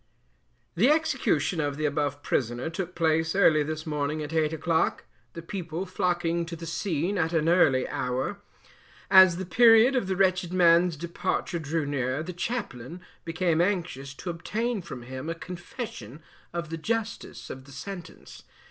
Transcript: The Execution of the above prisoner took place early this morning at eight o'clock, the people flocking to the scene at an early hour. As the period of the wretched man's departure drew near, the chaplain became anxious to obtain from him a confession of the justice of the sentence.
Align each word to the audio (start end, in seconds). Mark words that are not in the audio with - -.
The 0.73 0.89
Execution 0.89 1.61
of 1.61 1.77
the 1.77 1.85
above 1.85 2.23
prisoner 2.23 2.71
took 2.71 2.95
place 2.95 3.35
early 3.35 3.61
this 3.61 3.85
morning 3.85 4.23
at 4.23 4.33
eight 4.33 4.51
o'clock, 4.51 5.03
the 5.33 5.43
people 5.43 5.85
flocking 5.85 6.43
to 6.47 6.55
the 6.55 6.65
scene 6.65 7.19
at 7.19 7.33
an 7.33 7.47
early 7.47 7.87
hour. 7.87 8.41
As 9.11 9.37
the 9.37 9.45
period 9.45 9.95
of 9.95 10.07
the 10.07 10.15
wretched 10.15 10.51
man's 10.51 10.97
departure 10.97 11.59
drew 11.59 11.85
near, 11.85 12.23
the 12.23 12.33
chaplain 12.33 13.01
became 13.25 13.61
anxious 13.61 14.15
to 14.15 14.31
obtain 14.31 14.81
from 14.81 15.03
him 15.03 15.29
a 15.29 15.35
confession 15.35 16.23
of 16.51 16.71
the 16.71 16.77
justice 16.77 17.51
of 17.51 17.65
the 17.65 17.71
sentence. 17.71 18.41